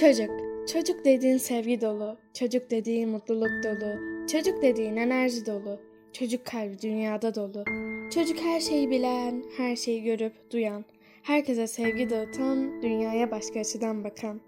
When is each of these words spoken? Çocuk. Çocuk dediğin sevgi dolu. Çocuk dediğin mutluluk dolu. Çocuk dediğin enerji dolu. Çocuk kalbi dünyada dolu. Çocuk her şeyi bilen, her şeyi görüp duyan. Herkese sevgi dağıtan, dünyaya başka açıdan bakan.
Çocuk. 0.00 0.30
Çocuk 0.72 1.04
dediğin 1.04 1.36
sevgi 1.36 1.80
dolu. 1.80 2.16
Çocuk 2.34 2.70
dediğin 2.70 3.08
mutluluk 3.08 3.50
dolu. 3.64 4.12
Çocuk 4.26 4.62
dediğin 4.62 4.96
enerji 4.96 5.46
dolu. 5.46 5.80
Çocuk 6.12 6.46
kalbi 6.46 6.82
dünyada 6.82 7.34
dolu. 7.34 7.64
Çocuk 8.14 8.40
her 8.40 8.60
şeyi 8.60 8.90
bilen, 8.90 9.44
her 9.56 9.76
şeyi 9.76 10.02
görüp 10.02 10.32
duyan. 10.50 10.84
Herkese 11.22 11.66
sevgi 11.66 12.10
dağıtan, 12.10 12.82
dünyaya 12.82 13.30
başka 13.30 13.60
açıdan 13.60 14.04
bakan. 14.04 14.40